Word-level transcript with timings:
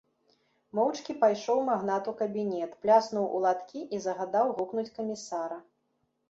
Моўчкі 0.77 1.11
пайшоў 1.23 1.59
магнат 1.67 2.09
у 2.11 2.13
кабінет, 2.21 2.71
пляснуў 2.85 3.29
у 3.37 3.43
ладкі 3.45 3.83
і 3.97 4.01
загадаў 4.07 4.55
гукнуць 4.57 4.91
камісара. 4.99 5.61